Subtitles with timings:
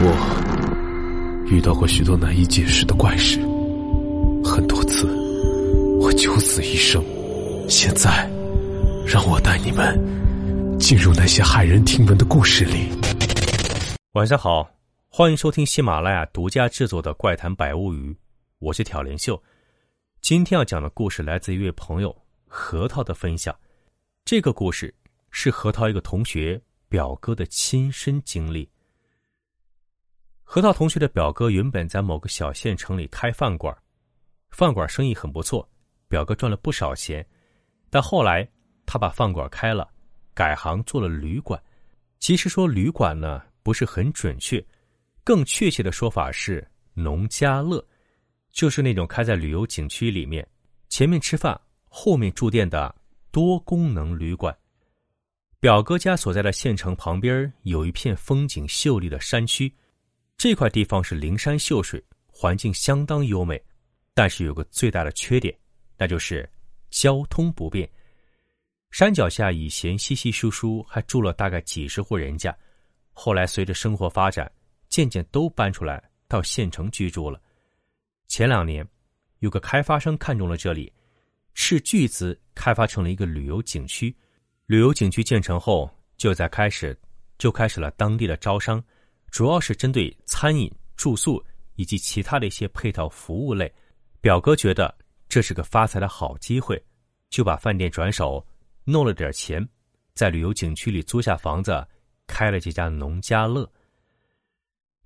[0.00, 3.38] 我遇到过许多难以解释的怪事，
[4.44, 5.06] 很多次
[6.00, 7.02] 我九死一生。
[7.68, 8.28] 现在，
[9.06, 9.96] 让我带你们
[10.78, 12.88] 进入那些骇人听闻的故事里。
[14.12, 14.68] 晚上好，
[15.08, 18.10] 欢迎收听喜马拉雅独家制作的《怪谈百物语》，
[18.58, 19.40] 我是挑帘秀。
[20.20, 22.14] 今天要讲的故事来自一位朋友
[22.46, 23.54] 核桃的分享。
[24.24, 24.92] 这个故事
[25.30, 28.68] 是核桃一个同学表哥的亲身经历。
[30.46, 33.76] 核桃同学的表哥原本在某个小县城里开饭馆，
[34.50, 35.68] 饭馆生意很不错，
[36.06, 37.26] 表哥赚了不少钱。
[37.90, 38.46] 但后来
[38.86, 39.88] 他把饭馆开了，
[40.32, 41.60] 改行做了旅馆。
[42.20, 44.64] 其实说旅馆呢不是很准确，
[45.24, 47.84] 更确切的说法是农家乐，
[48.52, 50.46] 就是那种开在旅游景区里面，
[50.88, 51.58] 前面吃饭，
[51.88, 52.94] 后面住店的
[53.32, 54.56] 多功能旅馆。
[55.58, 59.74] 表哥家所在的县城旁边有一片风景秀丽的山区。
[60.44, 63.58] 这块地方是灵山秀水，环境相当优美，
[64.12, 65.58] 但是有个最大的缺点，
[65.96, 66.46] 那就是
[66.90, 67.90] 交通不便。
[68.90, 72.54] 山脚下以前稀稀疏疏，还住了大概几十户人家，
[73.14, 74.52] 后来随着生活发展，
[74.90, 77.40] 渐渐都搬出来到县城居住了。
[78.28, 78.86] 前两年，
[79.38, 80.92] 有个开发商看中了这里，
[81.54, 84.14] 斥巨资开发成了一个旅游景区。
[84.66, 86.94] 旅游景区建成后，就在开始
[87.38, 88.84] 就开始了当地的招商。
[89.34, 93.70] 主要是针对餐饮、住宿以及其他的一些配套服务类。
[94.20, 94.96] 表哥觉得
[95.28, 96.80] 这是个发财的好机会，
[97.30, 98.46] 就把饭店转手，
[98.84, 99.68] 弄了点钱，
[100.14, 101.84] 在旅游景区里租下房子，
[102.28, 103.68] 开了这家农家乐。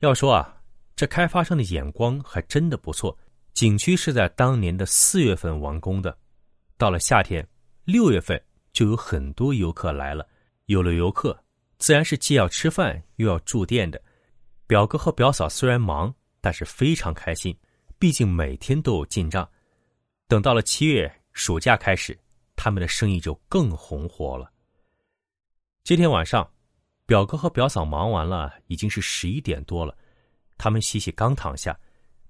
[0.00, 0.60] 要说啊，
[0.94, 3.18] 这开发商的眼光还真的不错。
[3.54, 6.14] 景区是在当年的四月份完工的，
[6.76, 7.48] 到了夏天，
[7.86, 8.38] 六月份
[8.74, 10.28] 就有很多游客来了。
[10.66, 11.34] 有了游客，
[11.78, 13.98] 自然是既要吃饭又要住店的。
[14.68, 17.56] 表哥和表嫂虽然忙，但是非常开心，
[17.98, 19.48] 毕竟每天都有进账。
[20.28, 22.16] 等到了七月暑假开始，
[22.54, 24.52] 他们的生意就更红火了。
[25.82, 26.46] 这天晚上，
[27.06, 29.96] 表哥和表嫂忙完了，已经是十一点多了。
[30.58, 31.74] 他们洗洗刚躺下，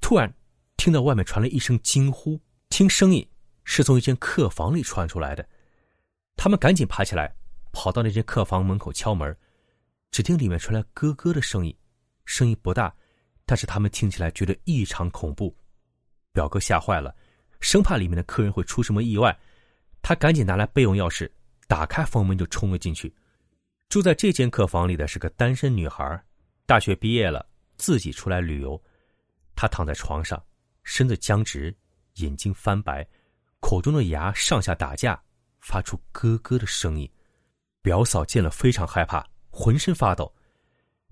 [0.00, 0.32] 突然
[0.76, 3.28] 听到外面传来一声惊呼，听声音
[3.64, 5.44] 是从一间客房里传出来的。
[6.36, 7.34] 他们赶紧爬起来，
[7.72, 9.36] 跑到那间客房门口敲门，
[10.12, 11.76] 只听里面传来咯咯的声音。
[12.28, 12.94] 声音不大，
[13.46, 15.56] 但是他们听起来觉得异常恐怖。
[16.30, 17.16] 表哥吓坏了，
[17.58, 19.34] 生怕里面的客人会出什么意外，
[20.02, 21.28] 他赶紧拿来备用钥匙，
[21.66, 23.12] 打开房门就冲了进去。
[23.88, 26.22] 住在这间客房里的是个单身女孩，
[26.66, 28.80] 大学毕业了，自己出来旅游。
[29.56, 30.40] 她躺在床上，
[30.84, 31.74] 身子僵直，
[32.16, 33.08] 眼睛翻白，
[33.60, 35.18] 口中的牙上下打架，
[35.60, 37.10] 发出咯咯的声音。
[37.80, 40.30] 表嫂见了非常害怕，浑身发抖。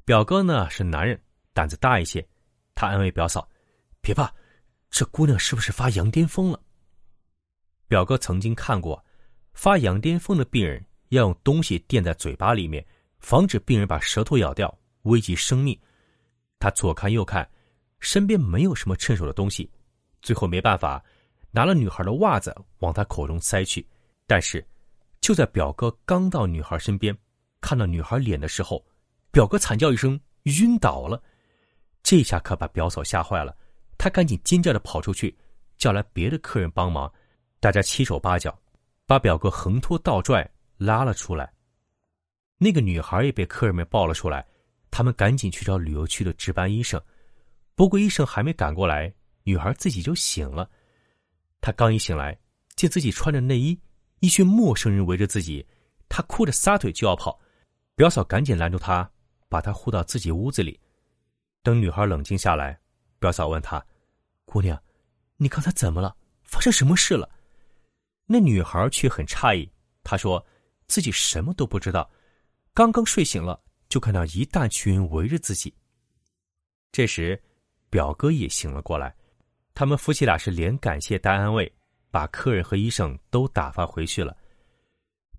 [0.06, 1.21] 表哥呢是男人，
[1.53, 2.25] 胆子大一些，
[2.77, 3.47] 他安慰表嫂
[4.00, 4.33] ：“别怕，
[4.89, 6.62] 这姑娘是不是发羊癫疯了？”
[7.89, 9.05] 表哥曾经看过，
[9.53, 12.87] 发羊癫疯的病人要用东西垫在嘴巴里面，
[13.19, 14.72] 防止病人把舌头咬掉，
[15.03, 15.77] 危及生命。
[16.61, 17.50] 他左看右看，
[17.99, 19.69] 身边没有什么趁手的东西，
[20.22, 21.05] 最后没办法，
[21.50, 23.84] 拿了女孩的袜子往她口中塞去。
[24.25, 24.65] 但是，
[25.21, 27.16] 就在表哥刚到女孩身边，
[27.61, 28.87] 看到女孩脸的时候。
[29.37, 31.23] 表哥惨叫一声，晕倒了。
[32.03, 33.55] 这下可把表嫂吓坏了，
[33.99, 35.37] 她赶紧尖叫着跑出去，
[35.77, 37.13] 叫来别的客人帮忙。
[37.61, 38.59] 大家七手八脚，
[39.05, 41.53] 把表哥横拖倒拽拉了出来。
[42.57, 44.43] 那个女孩也被客人们抱了出来，
[44.91, 46.99] 他们赶紧去找旅游区的值班医生。
[47.75, 50.67] 不过医生还没赶过来，女孩自己就醒了。
[51.61, 52.35] 她刚一醒来，
[52.75, 53.79] 见自己穿着内衣，
[54.21, 55.63] 一群陌生人围着自己，
[56.09, 57.39] 她哭着撒腿就要跑，
[57.97, 59.07] 表嫂赶紧拦住她。
[59.56, 60.78] 把她护到自己屋子里，
[61.62, 62.78] 等女孩冷静下来，
[63.19, 63.83] 表嫂问她
[64.44, 64.78] ：“姑娘，
[65.39, 66.15] 你刚才怎么了？
[66.43, 67.27] 发生什么事了？”
[68.28, 69.66] 那女孩却很诧异，
[70.05, 70.45] 她说
[70.89, 72.11] ：“自己什么都不知道，
[72.75, 73.59] 刚刚睡醒了，
[73.89, 75.75] 就看到一大群围着自己。”
[76.92, 77.42] 这时，
[77.89, 79.16] 表哥也醒了过来，
[79.72, 81.72] 他们夫妻俩是连感谢带安慰，
[82.10, 84.36] 把客人和医生都打发回去了。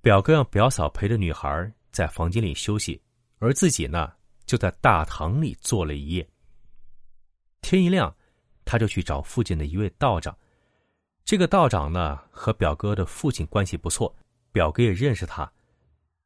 [0.01, 2.99] 表哥让表嫂陪着女孩在房间里休息。
[3.39, 4.11] 而自己呢，
[4.45, 6.27] 就在大堂里坐了一夜。
[7.61, 8.15] 天一亮，
[8.65, 10.35] 他就去找附近的一位道长。
[11.23, 14.15] 这个道长呢，和表哥的父亲关系不错，
[14.51, 15.51] 表哥也认识他。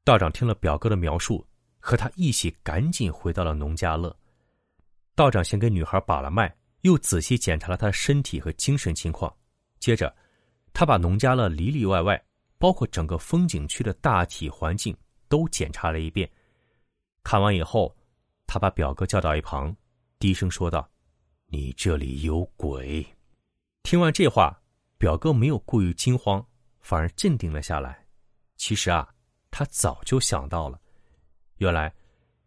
[0.03, 1.45] 道长听了表哥的描述，
[1.79, 4.15] 和他一起赶紧回到了农家乐。
[5.15, 9.31] 道长先给女孩把了脉，又仔细检查了她的身体和精神情况。
[9.79, 10.15] 接着，
[10.73, 12.23] 他把农家乐里里外外，
[12.57, 14.95] 包括整个风景区的大体环境
[15.27, 16.29] 都检查了一遍。
[17.23, 17.95] 看完以后，
[18.47, 19.75] 他把表哥叫到一旁，
[20.19, 20.89] 低声说道
[21.47, 23.05] ：“你这里有鬼。”
[23.83, 24.61] 听完这话，
[24.97, 26.45] 表哥没有过于惊慌，
[26.79, 28.05] 反而镇定了下来。
[28.57, 29.07] 其实啊，
[29.49, 30.79] 他早就想到了，
[31.57, 31.93] 原来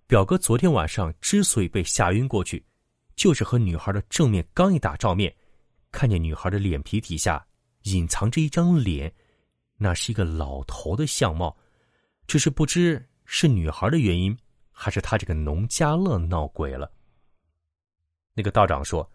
[0.06, 2.64] 表哥昨天晚上之所以被吓晕过去，
[3.16, 5.34] 就是和女孩的正面刚一打照面，
[5.90, 7.44] 看见女孩的脸皮底下
[7.82, 9.12] 隐藏着一张脸，
[9.76, 11.56] 那是一个老头的相貌，
[12.26, 14.36] 只是不知是女孩的原因，
[14.74, 16.92] 还是他这个农家乐闹鬼了。
[18.34, 19.10] 那个道长说。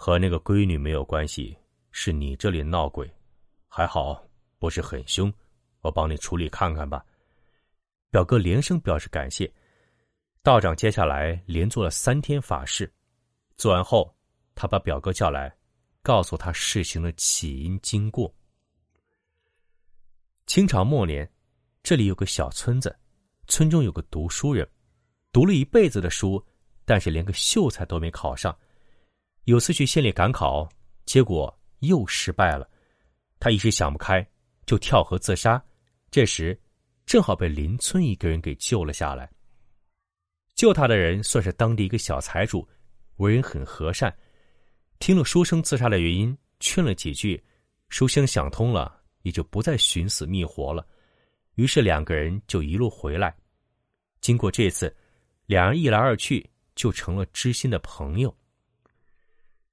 [0.00, 1.58] 和那个闺女没有关系，
[1.90, 3.12] 是你这里闹鬼，
[3.66, 4.24] 还好
[4.60, 5.30] 不是很凶，
[5.80, 7.04] 我帮你处理看看吧。
[8.08, 9.52] 表哥连声表示感谢。
[10.40, 12.88] 道长接下来连做了三天法事，
[13.56, 14.14] 做完后，
[14.54, 15.52] 他把表哥叫来，
[16.00, 18.32] 告诉他事情的起因经过。
[20.46, 21.28] 清朝末年，
[21.82, 22.96] 这里有个小村子，
[23.48, 24.68] 村中有个读书人，
[25.32, 26.42] 读了一辈子的书，
[26.84, 28.56] 但是连个秀才都没考上。
[29.44, 30.68] 有次去县里赶考，
[31.06, 32.68] 结果又失败了。
[33.40, 34.24] 他一时想不开，
[34.66, 35.62] 就跳河自杀。
[36.10, 36.58] 这时，
[37.06, 39.28] 正好被邻村一个人给救了下来。
[40.54, 42.68] 救他的人算是当地一个小财主，
[43.16, 44.14] 为人很和善。
[44.98, 47.42] 听了书生自杀的原因，劝了几句，
[47.88, 50.86] 书生想通了，也就不再寻死觅活了。
[51.58, 53.34] 于是两个人就一路回来。
[54.20, 54.96] 经过这次，
[55.46, 58.32] 两人一来二去，就成了知心的朋友。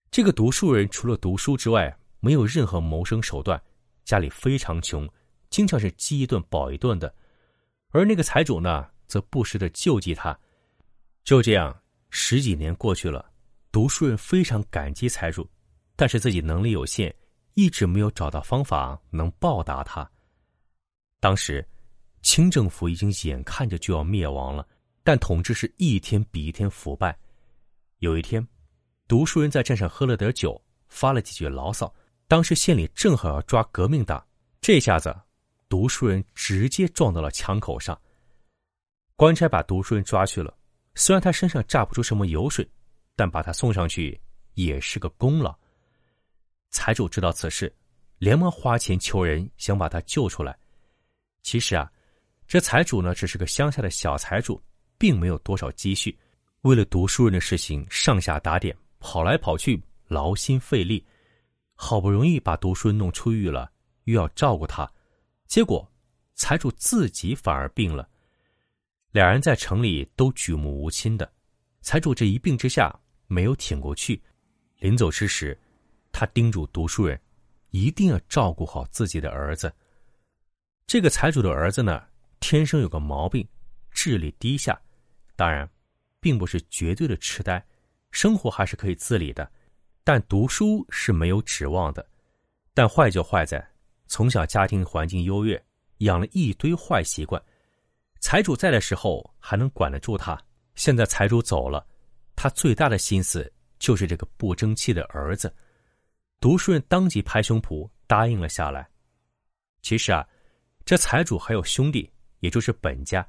[0.09, 3.61] 这个读书人除了读书之外，没有任何谋生手段，
[4.03, 5.07] 家里非常穷，
[5.51, 7.13] 经常是饥一顿饱一顿的。
[7.89, 10.35] 而那个财主呢，则不时的救济他。
[11.23, 11.79] 就这样，
[12.09, 13.31] 十几年过去了，
[13.71, 15.47] 读书人非常感激财主，
[15.95, 17.15] 但是自己能力有限，
[17.53, 20.09] 一直没有找到方法能报答他。
[21.19, 21.63] 当时，
[22.25, 24.67] 清政府已经眼看着就要灭亡了，
[25.03, 27.15] 但统治是一天比一天腐败。
[27.99, 28.45] 有一天。
[29.07, 31.93] 读书人在镇上喝了点酒，发了几句牢骚。
[32.27, 34.25] 当时县里正好要抓革命党，
[34.59, 35.15] 这下子，
[35.69, 37.95] 读书人直接撞到了枪口上。
[39.15, 40.51] 官差把读书人抓去了，
[40.95, 42.67] 虽然他身上榨不出什么油水，
[43.15, 44.19] 但把他送上去
[44.55, 45.55] 也是个功劳。
[46.71, 47.71] 财主知道此事，
[48.17, 50.57] 连忙花钱求人，想把他救出来。
[51.43, 51.91] 其实啊，
[52.47, 54.61] 这财主呢，只是个乡下的小财主，
[54.97, 56.17] 并没有多少积蓄，
[56.61, 58.75] 为了读书人的事情上下打点。
[58.99, 61.05] 跑来跑去，劳心费力，
[61.75, 63.71] 好不容易把读书人弄出狱了，
[64.05, 64.91] 又要照顾他，
[65.45, 65.87] 结果
[66.33, 68.09] 财主自己反而病了。
[69.11, 71.31] 两人在城里都举目无亲的，
[71.81, 72.91] 财主这一病之下
[73.27, 74.19] 没有挺过去。
[74.79, 75.55] 临走之时，
[76.11, 77.19] 他叮嘱读书人，
[77.69, 79.71] 一定要照顾好自己的儿子。
[80.87, 82.03] 这个财主的儿子呢，
[82.47, 83.43] 天生有个毛病，
[83.89, 84.79] 智力低下，
[85.35, 85.67] 当然，
[86.19, 87.59] 并不是绝对的痴呆。
[88.11, 89.51] 生活还是可以自理的，
[90.03, 92.07] 但读书是没有指望的。
[92.71, 93.67] 但坏就坏在
[94.05, 95.59] 从小家庭环境优越，
[95.97, 97.41] 养了一堆坏习惯。
[98.19, 100.39] 财主在的时候还能管得住他，
[100.75, 101.83] 现在财主走了，
[102.35, 105.51] 他最大的心思就是这个不争气的儿子。
[106.39, 108.87] 读书人当即拍胸脯答应了下来。
[109.81, 110.23] 其实啊，
[110.85, 112.07] 这财主还有兄弟，
[112.45, 113.27] 也就是本家。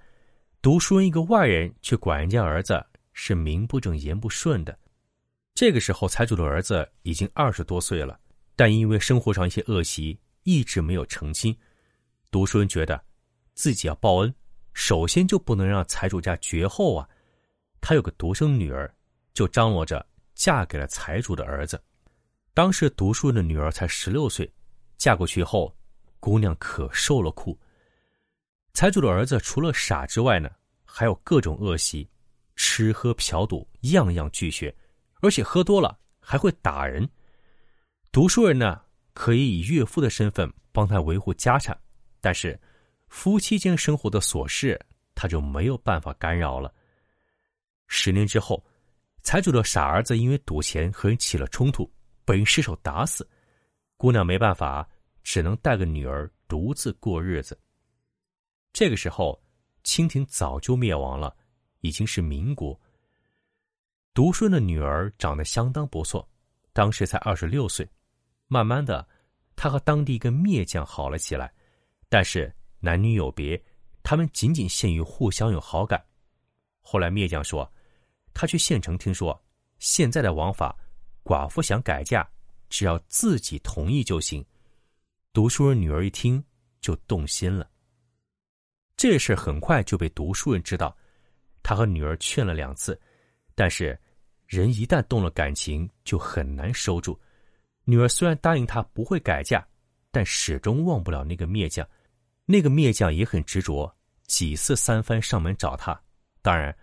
[0.63, 2.85] 读书人一个外人去管人家儿子。
[3.19, 4.79] 是名不正言不顺的。
[5.55, 8.21] 这个时候，财主的儿子已经二十多岁了，
[8.55, 11.57] 但因为生活上一些恶习，一直没有成亲。
[12.31, 13.03] 读书人觉得，
[13.55, 14.35] 自己要报恩，
[14.75, 17.09] 首先就不能让财主家绝后啊。
[17.81, 18.95] 他有个独生女儿，
[19.33, 21.83] 就张罗着嫁给了财主的儿子。
[22.53, 24.53] 当时读书人的女儿才十六岁，
[24.99, 25.75] 嫁过去后，
[26.21, 27.59] 姑娘可受了苦。
[28.77, 30.51] 财主的儿子除了傻之外呢，
[30.85, 32.07] 还有各种恶习。
[32.57, 34.75] 吃喝嫖赌样样俱全，
[35.23, 37.09] 而且喝多了还会打人。
[38.13, 38.79] 读书人呢，
[39.15, 41.75] 可以以岳父的身份帮他维护家产，
[42.21, 42.59] 但是
[43.09, 44.79] 夫妻间生活的琐事，
[45.15, 46.71] 他就没有办法干扰了。
[47.87, 48.63] 十年之后，
[49.23, 51.91] 财主的傻儿子因为赌钱和人起了冲突，
[52.27, 53.27] 被人失手打死。
[53.97, 54.87] 姑娘没办法，
[55.23, 57.59] 只能带个女儿独自过日子。
[58.77, 59.43] 这个时候，
[59.85, 61.35] 清廷早就灭亡了。
[61.81, 62.79] 已经是民国。
[64.13, 66.29] 读书的女儿长得相当不错，
[66.75, 67.89] 当时才二十六岁。
[68.49, 69.09] 慢慢的，
[69.55, 71.51] 他和当地一个篾匠好了起来，
[72.11, 73.59] 但是男女有别，
[74.03, 76.05] 他们仅仅限于互相有好感。
[76.83, 77.73] 后来篾将说，
[78.35, 79.43] 他去县城听说，
[79.79, 80.77] 现在的王法，
[81.25, 82.29] 寡妇想改嫁，
[82.69, 84.45] 只要自己同意就行。
[85.33, 86.45] 读书人女儿一听
[86.83, 87.71] 就动心了。
[88.97, 90.97] 这事很快就被读书人知道。
[91.63, 92.99] 他和女儿劝了两次，
[93.55, 93.99] 但是
[94.47, 97.19] 人一旦动了感情，就很难收住。
[97.85, 99.67] 女儿虽然答应他不会改嫁，
[100.11, 101.87] 但始终忘不了那个灭将。
[102.45, 103.93] 那个灭将也很执着，
[104.29, 106.01] 几次三番上门找他。
[106.41, 106.75] 当然，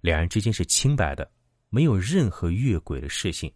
[0.00, 1.30] 两人之间是清白的，
[1.68, 3.52] 没有任何越轨的事情。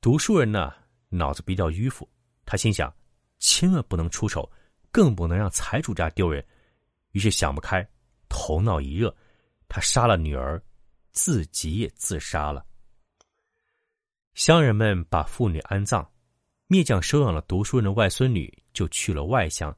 [0.00, 0.72] 读书人呢，
[1.10, 2.08] 脑子比较迂腐，
[2.46, 2.90] 他心想，
[3.38, 4.50] 千万不能出丑，
[4.90, 6.42] 更不能让财主家丢人。
[7.12, 7.86] 于是想不开，
[8.28, 9.14] 头脑一热。
[9.68, 10.62] 他杀了女儿，
[11.12, 12.66] 自己也自杀了。
[14.34, 16.06] 乡人们把妇女安葬，
[16.66, 19.74] 灭将收养了读书人的外孙女，就去了外乡。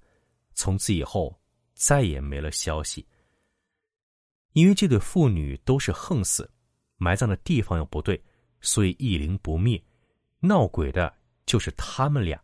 [0.54, 1.36] 从此以后，
[1.74, 3.06] 再也没了消息。
[4.52, 6.48] 因为这对父女都是横死，
[6.96, 8.20] 埋葬的地方又不对，
[8.60, 9.82] 所以一灵不灭。
[10.38, 11.12] 闹鬼的
[11.46, 12.40] 就是他们俩。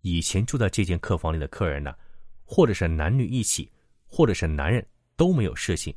[0.00, 1.94] 以前住在这间客房里的客人呢，
[2.44, 3.70] 或者是男女一起，
[4.12, 5.94] 或者是男人都没有事情。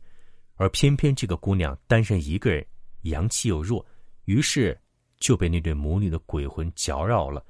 [0.55, 2.65] 而偏偏这个姑娘单身一个人，
[3.01, 3.85] 阳气又弱，
[4.23, 4.79] 于是
[5.17, 7.45] 就被那对母女的鬼魂搅扰了。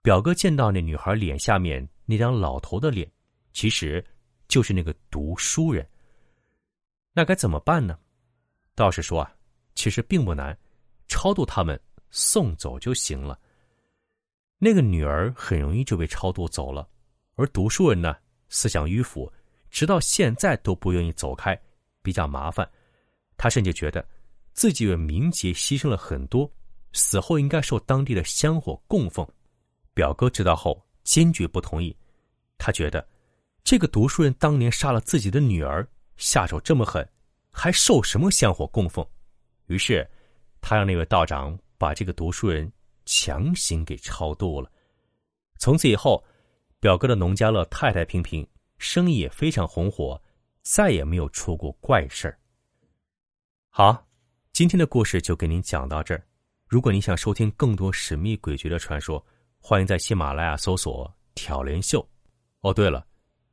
[0.00, 3.06] 表哥见到那女孩脸下面那张老头的脸，
[3.52, 4.02] 其实
[4.48, 5.86] 就是那个读书人。
[7.12, 7.98] 那该怎么办呢？
[8.74, 9.30] 道士说啊，
[9.74, 10.58] 其实并不难，
[11.08, 11.78] 超度他们
[12.10, 13.38] 送走就行了。
[14.56, 16.88] 那个女儿很容易就被超度走了，
[17.34, 18.16] 而读书人呢，
[18.48, 19.30] 思想迂腐，
[19.70, 21.58] 直到现在都不愿意走开。
[22.00, 22.66] 比较麻烦，
[23.36, 24.06] 他甚至觉得
[24.54, 26.50] 自己为名节牺牲了很多，
[26.92, 29.26] 死后应该受当地的香火供奉。
[29.92, 31.94] 表哥知道后坚决不同意，
[32.56, 33.06] 他觉得
[33.62, 37.06] 这个读书人当年杀了自己的女儿，下手这么狠，
[37.50, 39.06] 还受什么香火供奉？
[39.66, 40.08] 于是
[40.62, 42.72] 他让那位道长把这个读书人
[43.04, 44.70] 强行给超度了。
[45.58, 46.24] 从此以后，
[46.80, 48.46] 表哥的农家乐太太平平，
[48.78, 50.20] 生意也非常红火。
[50.62, 52.38] 再也没有出过怪事儿。
[53.70, 54.06] 好，
[54.52, 56.22] 今天的故事就给您讲到这儿。
[56.66, 59.24] 如果您想收听更多神秘诡谲的传说，
[59.60, 62.06] 欢迎在喜马拉雅搜索“挑帘秀”。
[62.60, 63.06] 哦，对了，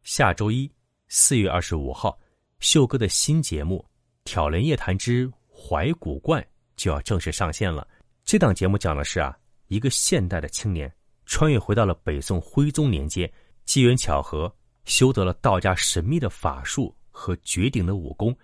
[0.03, 0.69] 下周一
[1.07, 2.19] 四月二十五号，
[2.59, 3.77] 秀哥的新节目
[4.25, 6.41] 《挑帘夜谈之怀古观》
[6.75, 7.87] 就要正式上线了。
[8.25, 10.93] 这档节目讲的是啊，一个现代的青年
[11.25, 13.31] 穿越回到了北宋徽宗年间，
[13.63, 14.53] 机缘巧合
[14.85, 16.95] 修得了道家神秘的法术。
[17.17, 18.37] 和绝顶的武功，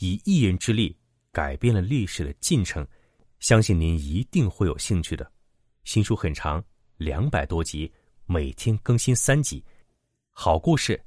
[0.00, 0.94] 以一人之力
[1.32, 2.86] 改变了历史的进程，
[3.40, 5.32] 相信您一定会有兴趣的。
[5.84, 6.62] 新书很长，
[6.98, 7.90] 两百多集，
[8.26, 9.64] 每天更新三集，
[10.30, 11.02] 好故事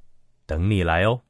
[0.47, 1.21] 等你来哦。